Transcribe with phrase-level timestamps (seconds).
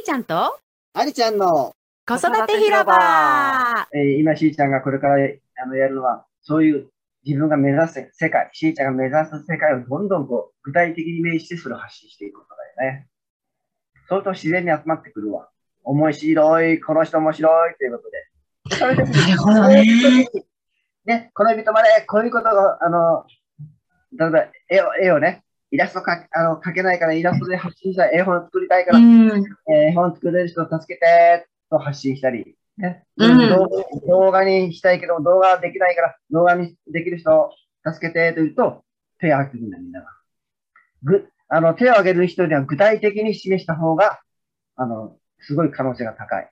[0.00, 0.58] ーちゃんと？
[0.92, 1.74] ありちゃんの、
[2.06, 5.14] 子育て広場えー今、しーちゃんがこれから
[5.62, 6.90] あのやるのは、そういう
[7.24, 13.06] 自分が目指す世界、しーちゃんが目指す世界をどんどんこう具体的にイメージしてそれを発信していくことだよね。
[14.08, 15.48] そうすると自然に集まってくるわ。
[15.84, 18.76] 面白い、この人面白いということで。
[18.76, 20.26] それでなるほどね。
[21.04, 23.24] ね、この人までこういうことが、あの、
[24.68, 29.28] 絵を、絵をね、イラストかあの描けないからイラストで発信したい、絵本作りたいから、うん。
[29.28, 33.68] えー絵本作れる人を助けてと発信したり、ねうん動
[34.06, 37.50] 動画にしたいけど動画できないから動画にできる人を
[37.84, 38.84] 助けてと言うと
[39.20, 40.06] 手を挙げるんだみんなが。
[41.02, 44.20] ぐあの手を挙げる人には具体的に示した方が
[44.76, 46.50] あのすごい可能性が高い。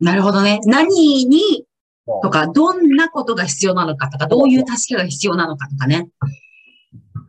[0.00, 0.60] なるほどね。
[0.64, 1.66] 何に
[2.22, 6.08] とか、どんなことが必要なのかとか、どういう助けが必要なのかとかね。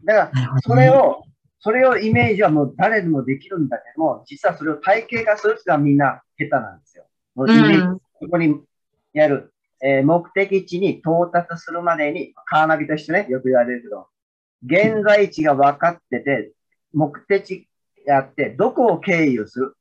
[0.06, 1.24] だからそれを、
[1.60, 7.06] それをイメージはもう誰でもできるんだけども、実はそれを体系化する人はみんな下手なんですよ。
[7.36, 8.00] もうイメージうん。
[8.00, 8.62] ここに
[9.14, 14.08] やる、えー目的地に到達するまでに、カーナビとしてね、よく言われるけど、
[14.66, 16.52] 現在地が分かってて、
[16.94, 17.68] 目的地
[18.08, 19.76] があって、どこを経由する。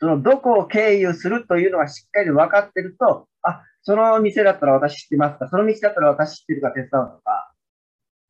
[0.00, 5.48] そのどこを経由するというのがしっかり分かってると、あ、その店だったら私知ってますか？
[5.48, 7.52] その道だったら私知ってるから手伝うとか、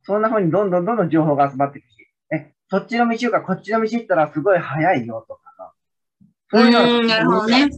[0.04, 1.96] そんな風にどんどんどんどん情報が集まっていくし、
[2.32, 5.72] え、そっちの道かこっちの道行ったらすごい早いよとかな。
[6.50, 7.70] そういうのがうん、なるほどね。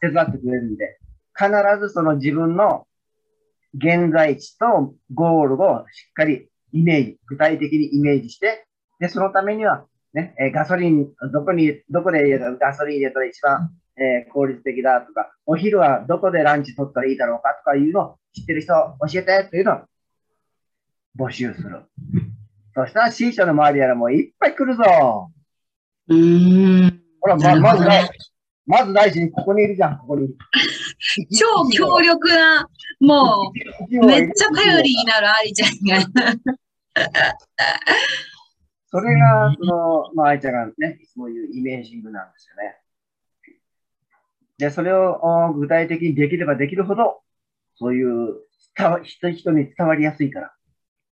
[0.00, 0.98] 手伝ってくれるんで、
[1.36, 2.86] 必ずその自分の
[3.74, 8.66] 現在地とゴールをしっかりイメージ、具体的にイメージして、
[9.00, 19.80] で、そのためには、ね、えーガソリン、どこに、どこで入れたら、ガソリン入れたら一番、えー効率的だとか、お昼はどこでランチ取ったらいいだろうかとかいうのを知ってる人教えてというのを
[21.18, 21.82] 募集する。
[22.74, 25.30] そしたら C 社の周りやらもういっぱい来るぞ。
[26.08, 27.00] うーん。
[27.20, 28.10] ほら、ま、まずね、
[28.66, 30.28] まず大事にここにいるじゃん、ここに。
[31.38, 32.68] 超強力な、
[33.00, 33.52] も
[33.90, 36.00] う、めっちゃ頼りになるありちゃんが。
[38.90, 42.78] それが、その、まあ、愛ちゃんがね、いつも言うイメージングなんですよね。
[44.58, 47.22] で、それをお具体的にできればできるほど、
[47.74, 48.36] そういう
[48.76, 50.54] 伝わ人人に伝わりやすいから、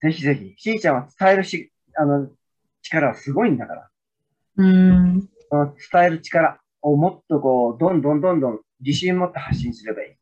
[0.00, 2.28] ぜひぜひ、しーちゃんは伝えるし、あの、
[2.82, 3.88] 力はすごいんだから、
[4.56, 5.28] うーん。
[5.50, 10.14] 伝える力をもっとこう、どんどんどんどん自信持って発信すればいい。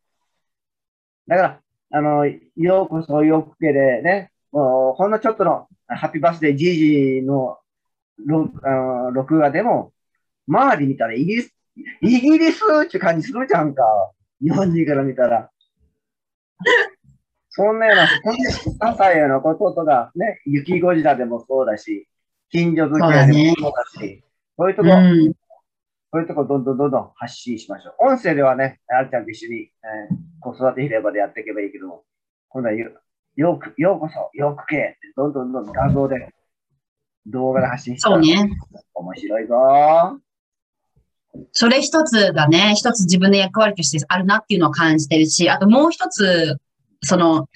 [1.27, 1.61] だから、
[1.91, 2.27] あの、
[2.57, 7.59] ようこそよくけでね、もうほんのちょっとのハッピーバースデージージーの
[8.25, 9.93] 録あの録画でも、
[10.49, 11.55] 周り見たらイギリス、
[12.01, 13.83] イギリスって感じするじゃんか。
[14.41, 15.51] 日本人から見たら。
[17.57, 22.07] そんなような、些細なこととか、ね、雪ゴジラでもそうだし、
[22.51, 24.25] 近所付き合いでもそうだし、
[24.59, 25.33] そういうとこ、うん。
[26.13, 28.13] そういうとこどんどんどんどん発信しましょう。
[28.13, 32.05] 音声ではね、あるちゃんと一緒に、えー子育て広場でやっていけばいいけども、
[32.49, 32.91] 今度はよ
[33.35, 36.29] よく、ようこそ、よくけって、どんどんどんどん画像で、
[37.27, 38.51] 動画で発信してそうね。
[38.95, 40.21] 面白いぞ
[41.53, 46.57] それ一つがね、一つ自分の役割としてあるなっていうのを感じてるし、あともう一つ、
[47.07, 47.49] その、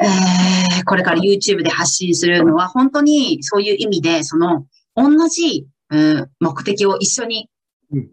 [0.00, 7.50] えー、これから YouTube で発信するのは、本当にそういう意味で、その、同じ、うん、目的を一緒に、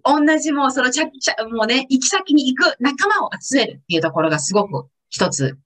[0.03, 5.57] 同じもうそのちゃ、ちゃ、もうね、行き先に行く仲間を集めるっていうところがすごく一つ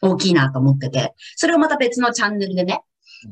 [0.00, 2.82] 大きいなと思ってて、それをまた別のチャンネルでね、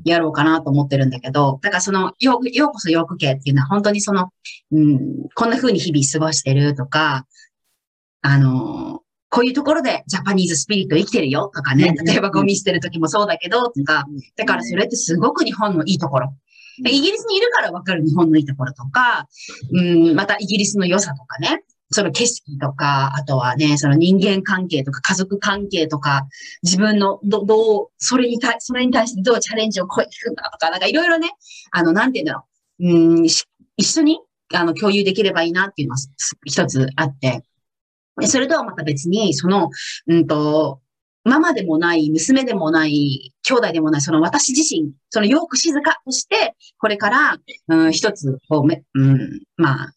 [0.05, 4.31] やろうかなと思ってるんだけど、だからその、よう、ようこそようく系っていうのは本当にその、
[4.73, 7.27] うん、こんな風に日々過ごしてるとか、
[8.23, 9.03] あの、
[9.37, 16.35] こういうところでジャパニーズスピリット生きてるよとかね、うん例えばゴミ捨てる時もそうだけど、とか、だからそれってすごく日本のいいところ。
[16.83, 19.29] でイギリスにいるからわかる日本のいいところとか、
[19.73, 19.83] う
[20.13, 26.27] ん、またイギリスの良さとかね、その景色とか、あとはね、その人間関係とか家族関係とか、
[26.63, 31.31] 自分のど、どう、それに対、それに対してどうチャレンジを超えていくんだとか、なんかいろいろね、
[31.73, 32.47] あの、なんて言うんだろ
[32.81, 33.45] う、うん、し
[33.77, 34.19] 一緒に、
[34.55, 36.11] あの、共有できればいいなっていうのはす
[36.47, 37.43] 一つあって、で
[38.23, 39.71] それとはまた別に、その、
[40.07, 40.81] うんと、
[41.25, 49.93] ママでもない、娘でもない、兄弟でもない、その私自身、そのよく静かとして、これから、うん、一つ、こうめ、うん、まあ、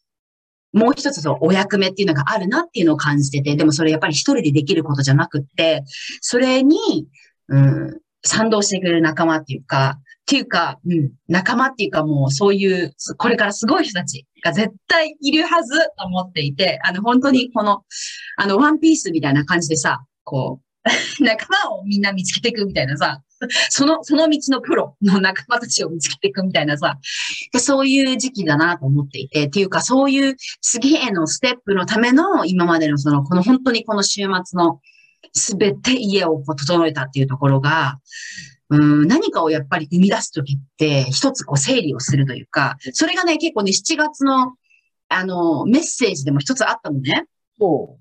[0.73, 5.83] もう一つそう、お役目っていうのがあるなっていうのを感じてて、でもそれやっぱり一人でできることじゃなくって、
[6.21, 7.07] それに、
[7.47, 9.99] うん、賛同してくれる仲間っていうか、
[10.29, 17.83] っていうか、うん、仲間っていうかもうそういう、これからすごい人たちが絶対いるはずと思っていて、あの、本当にこの、
[18.37, 20.83] あの、ワンピースみたいな感じでさ、こう、
[21.23, 23.23] 仲間をみんな見つけていくみたいなさ、
[23.71, 26.99] その、その道のプロの仲間たちを見つけていくみたいなさ、
[27.57, 34.79] そういう時期だなと思っていて、っていうかそういう次へのステップのための今までのその、この本当にこの週末の
[35.33, 37.99] すべて家をこう整えたっていうところが、
[38.69, 44.53] うん、何かをやっぱり生み出すときって、一つこう整理をするというか、それがね、結構ね、7月の、
[45.09, 47.25] あの、メッセージでも一つあったのね。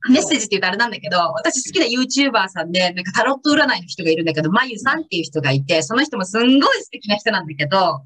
[0.08, 8.02] メッセージって言うとあれなんだけど、私好きな YouTuber さんで、なんかタロット占いの人がいるんだけど、まゆさんっていう人がいて、その人もすんごい素敵な人なんだけど、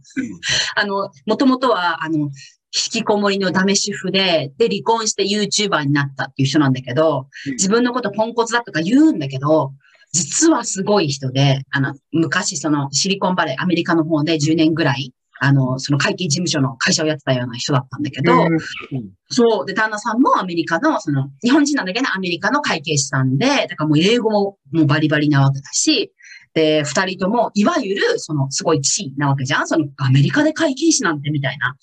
[0.76, 2.30] あの、もともとは、あの、引
[2.72, 9.74] きこもりのダメ主婦で、で、離婚して YouTuber になったっていう人なんだけど、自分のことポンコツだとか言うんだけど、
[10.12, 18.58] 実はすごい人で、あの、昔そのシリコンバレー、アメリカの方で10年ぐらい、あの、その会計事務所の会社をやってたような人だったんだけど、うん
[19.28, 19.66] そう。
[19.66, 26.12] で、旦那さんもアメリカの、その、日本人なんだけど、アメリカの会計士さんで、だからもう英語ももうバリバリなわけだし、
[26.54, 31.76] で、二人とも、いわゆる、その、すごい地位なわけじゃんその、アメリカで会計士なんてみたいな。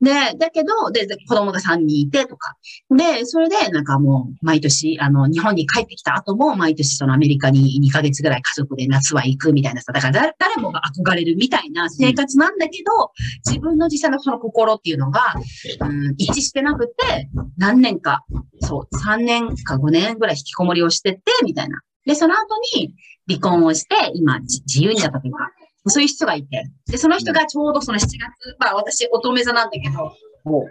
[0.00, 2.56] で、だけど、で、子供が3人いてとか。
[2.90, 13.12] で、それで、なんかもう、毎年、あの、日本に帰ってきた後も、毎年そのアメリカに2ヶ月ぐらい家族で夏は行くみたいなさ、だから誰もが憧れるみたいな生活なんだけど、
[13.46, 15.34] 自分の実際のその心っていうのが、
[15.80, 18.24] うん、一致してなくて、何年か、
[18.60, 21.78] そう、3年か5年ぐらい引きこもりをしてて、みたいな。
[22.08, 22.94] で、その後に
[23.28, 25.50] 離婚をして、今、じ自由になったというか、
[25.86, 28.18] そういう人がいて、で、その人がちょうどその7月、
[28.58, 30.64] まあ私、乙女座なんだけど、もう。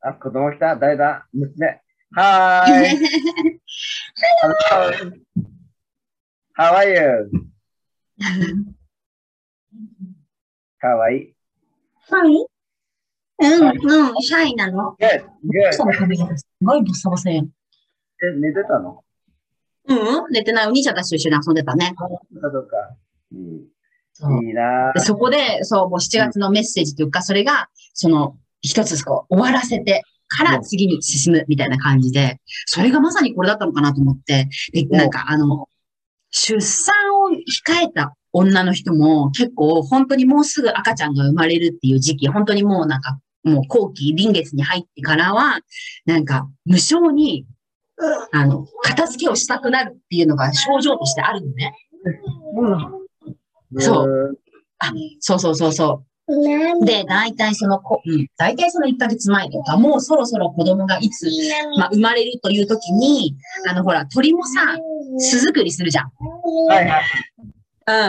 [0.00, 0.74] あ、子供来た。
[0.76, 1.26] 誰だ？
[1.34, 1.82] 娘。
[2.12, 2.98] はーい。
[6.56, 7.30] How are you?
[10.80, 11.34] かわいい。
[12.08, 12.46] はい
[13.42, 14.96] うん、うん、シャイなの。
[14.98, 15.72] Good, good.
[15.72, 17.44] すごいボサボサやん。
[17.46, 17.50] え、
[18.38, 19.04] 寝てたの？
[19.90, 21.94] うん、寝てないお兄ちゃんたちと一緒に遊んでたね。
[21.98, 22.76] そうか
[23.32, 23.60] そうん
[24.12, 24.44] そう。
[24.44, 24.92] いいな。
[24.94, 35.68] でそこで、そう、もう7月のメッセージというか、それが、その、一つこう、終わらせてから次に進むみたいな感じで、それがまさにこれだったのかなと思って、で、なんかあの、
[36.30, 36.94] 出産
[37.24, 45.60] を控えた女の人も結構本当にもうすぐ赤ちゃんが生まれるっていう時期、本当にもうなんか、もう後期、臨月に入ってからは、
[46.04, 47.46] なんか無償に、
[48.32, 51.74] あの、片付けをしたくなるっていうのが症状としてあるのね。
[53.78, 54.38] そう
[54.80, 56.84] あ、そうそうそうそう。
[56.84, 61.28] で、大体その子、うん、大体その1ヶ月前とか、もうそろそろ子供がいつ、
[61.76, 63.36] まあ、生まれるという時に、
[63.68, 64.76] あの、ほら、鳥もさ、
[65.18, 66.10] 巣作りするじゃん。
[66.68, 67.02] はいはい。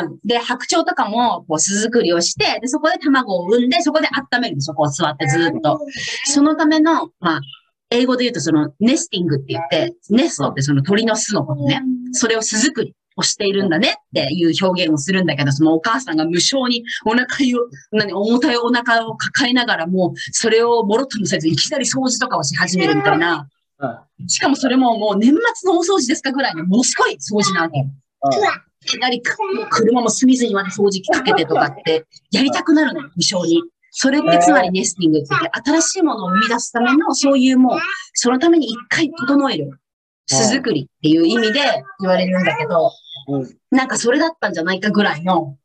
[0.04, 0.20] うん。
[0.24, 5.80] で、白鳥とかも、こう、巣作りをして、で、そこで卵を産んで、そこで温めるんでしょ、こう座ってずーっと。
[6.26, 7.42] そのための、まあ、
[7.92, 11.82] 英語で言うとその、ネスティングって言って、ネストってその鳥の巣のことね。
[12.14, 17.28] それを巣作りをしているんだねっていう表現をするんだけど、そのお母さんが無償にお腹を、
[17.92, 23.48] 何、重たいお腹を抱えながらも、それをもろともせず、いきなり掃除とかをし始めるみたいな。
[24.28, 27.86] しかもそれももう年末の大掃除ですかぐらいのものすごい掃除なわけよ。
[28.84, 29.36] いきなりく
[29.70, 33.62] 車も隅々まで掃除機かけてとかって、やりたくなるのよ、無償に。
[33.92, 37.80] それってつまりネスティングって言って、新しいものを生み出すための、そういうもう、
[38.14, 39.80] そのために一回整える。
[40.28, 41.60] 巣作りっていう意味で
[42.00, 42.92] 言われるんだけど、
[43.28, 43.58] うん。
[43.70, 45.58] なんかそれだったんじゃないかぐらいの、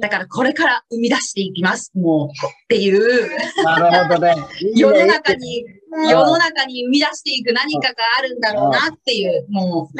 [0.00, 3.28] だからこれから生み出していきます、もう、っていう、
[3.64, 4.36] なるほどね。
[4.76, 9.96] 世の中に、世の中に生み出していく何かがあるんだろうなっていう、もう、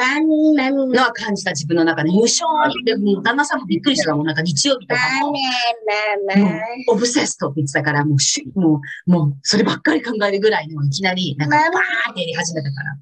[0.93, 5.01] のは感じた自分の中で、無償に、でもう旦那さんもびっくりしたもん、なんか日曜日とか。
[6.35, 12.97] も、オブセストって言ってたから、もうし、もう、もう、そればっかり考えるぐらいの、いきなり、なんか、バーってやり始めたから、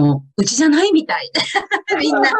[0.00, 1.30] もう、うちじゃないみたい。
[1.98, 2.32] みんな、あれ？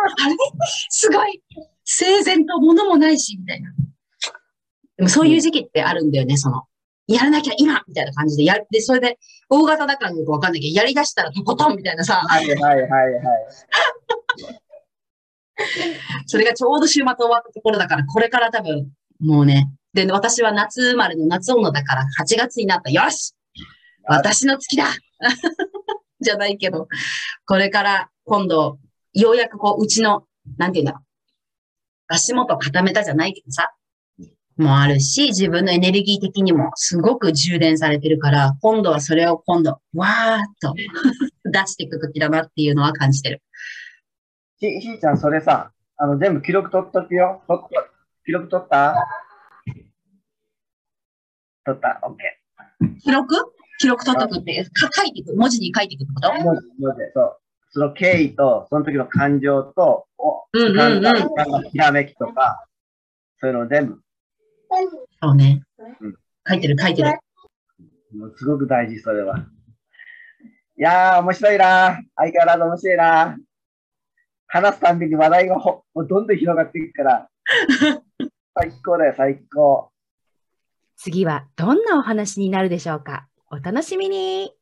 [0.90, 1.42] すごい、
[1.84, 3.70] 整然と物もないし、みたいな。
[4.98, 6.62] でもそういう時期ってあるんだよね、その、
[7.08, 13.12] やらなきゃ今みたいな感じで、やで、それで、大型だからよくわかんないけど、やり出したらとことんみたいなさ、はいはいはいはい。
[16.26, 19.70] それがちょうど週末終わったところだから、これから多分、もうね。
[19.94, 22.90] で、私は夏生まれの夏女だから、8月になった。
[22.90, 23.34] よし
[24.04, 24.86] 私の月だ
[26.20, 26.88] じゃないけど、
[27.46, 28.78] これから今度、
[29.14, 30.26] ようやくこう、うちの、
[30.58, 31.02] なんていうんだろう。
[32.08, 33.72] 足元固めたじゃないけどさ、
[34.62, 40.74] もあるし、自分のエネルギー的にもすごく充電されてるから、今度はそれを今度、わーっと
[41.44, 43.42] 出していく時だなっていうのは感じてる。
[44.60, 47.42] し、しーちゃん、それさ、あの、全部記録取っとくよ。
[47.48, 47.70] 取っと
[48.24, 48.94] 記録取った？
[51.64, 52.00] 取った？
[52.02, 52.40] オッケ
[53.00, 53.52] 記録？
[53.80, 55.34] 記録取っとくって、か書いていく。
[55.36, 56.28] 文字に書いていくってこと？
[56.28, 56.44] ー。
[56.44, 57.38] もう、もうで、そう。
[57.70, 62.64] その経緯と、その時の感情と、お、うんうんうんひらめきとか、
[63.40, 64.00] そういうのを全部、
[65.22, 65.62] そうね
[66.00, 66.14] うん。
[66.46, 67.10] 書いてる書いてる。
[68.16, 69.38] もうすごく大事、それは。
[69.38, 73.36] いやー、面白いな相変わらず面白いな
[74.46, 77.28] 話すたんびに話題がほもうどんどん広がっていくから。
[78.60, 79.90] 最高だよ、最高。
[80.96, 84.52] 次はどんなお話になるでしょうかお楽しみに